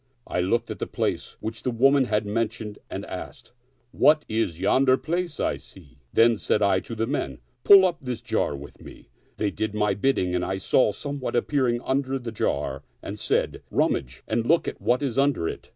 I 0.25 0.41
looked 0.41 0.71
at 0.71 0.79
the 0.79 0.87
place 0.87 1.37
which 1.41 1.61
the 1.61 1.69
woman 1.69 2.05
had 2.05 2.25
mentioned 2.25 2.79
and 2.89 3.05
asked, 3.05 3.51
"What 3.91 4.25
is 4.27 4.59
yonder 4.59 4.93
dark 4.95 5.03
place 5.03 5.39
I 5.39 5.57
see?" 5.57 5.99
Then 6.11 6.39
said 6.39 6.63
I 6.63 6.79
to 6.79 6.95
the 6.95 7.05
men," 7.05 7.37
Pull 7.63 7.85
up 7.85 8.01
this 8.01 8.19
jar 8.19 8.55
with 8.55 8.81
me." 8.81 9.09
They 9.37 9.51
did 9.51 9.75
my 9.75 9.93
bid 9.93 10.15
ding 10.15 10.33
and 10.33 10.43
I 10.43 10.57
saw 10.57 10.91
somewhat 10.91 11.35
appearing 11.35 11.81
under 11.81 12.17
the 12.17 12.31
jar 12.31 12.81
and 13.03 13.19
said," 13.19 13.61
Rummage 13.79 14.23
and 14.27 14.43
look 14.47 14.67
at 14.67 14.81
what 14.81 15.03
is 15.03 15.19
under 15.19 15.47
it." 15.47 15.69